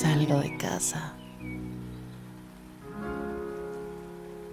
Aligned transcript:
Salgo 0.00 0.38
de 0.38 0.56
casa 0.56 1.12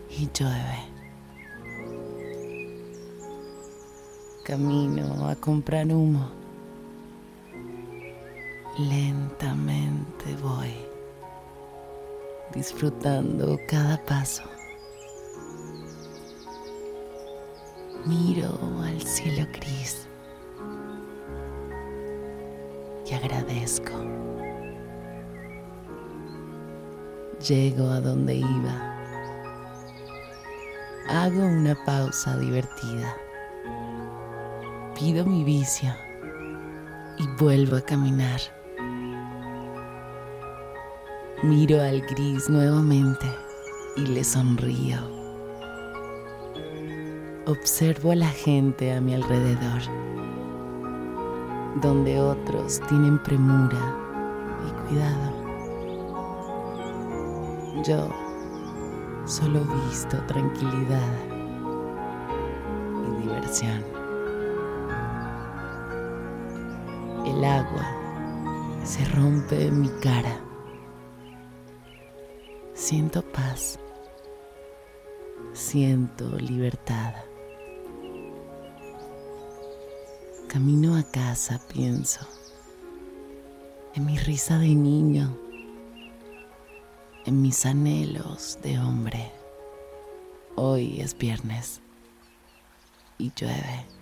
y 0.10 0.28
llueve. 0.34 0.80
Camino 4.44 5.30
a 5.30 5.36
comprar 5.36 5.86
humo. 5.86 6.32
Lentamente 8.80 10.36
voy, 10.42 10.74
disfrutando 12.56 13.60
cada 13.70 14.04
paso. 14.04 14.42
Miro 18.08 18.58
al 18.84 19.00
cielo 19.00 19.46
gris 19.54 20.08
y 23.06 23.14
agradezco. 23.14 23.94
Llego 27.40 27.90
a 27.90 28.00
donde 28.00 28.36
iba. 28.36 28.96
Hago 31.10 31.46
una 31.46 31.76
pausa 31.86 32.38
divertida. 32.38 33.16
Pido 34.98 35.26
mi 35.26 35.44
vicio 35.44 35.94
y 37.20 37.28
vuelvo 37.38 37.76
a 37.76 37.82
caminar. 37.82 38.40
Miro 41.44 41.82
al 41.82 42.02
gris 42.02 42.50
nuevamente 42.50 43.28
y 43.98 44.08
le 44.08 44.24
sonrío. 44.24 44.98
Observo 47.46 48.14
a 48.14 48.16
la 48.16 48.30
gente 48.30 48.92
a 48.94 49.02
mi 49.02 49.14
alrededor, 49.14 49.82
donde 51.82 52.20
otros 52.20 52.82
tienen 52.88 53.22
premura 53.22 53.96
y 54.68 54.88
cuidado. 54.88 55.35
Yo 57.84 58.10
solo 59.26 59.60
he 59.60 59.88
visto 59.88 60.18
tranquilidad 60.28 61.14
y 63.04 63.22
diversión. 63.22 63.84
El 67.26 67.44
agua 67.44 67.86
se 68.84 69.04
rompe 69.06 69.68
en 69.68 69.82
mi 69.82 69.90
cara. 70.02 70.40
Siento 72.74 73.22
paz. 73.22 73.78
Siento 75.54 76.30
libertad. 76.38 77.14
Camino 80.48 80.96
a 80.96 81.04
casa, 81.04 81.60
pienso 81.74 82.26
en 83.96 84.06
mi 84.06 84.18
risa 84.18 84.60
de 84.60 84.76
niño 84.76 85.45
en 87.26 87.42
mis 87.42 87.66
anhelos 87.66 88.60
de 88.62 88.78
hombre. 88.78 89.32
Hoy 90.56 91.02
es 91.02 91.18
viernes 91.18 91.82
y 93.18 93.32
llueve. 93.36 93.95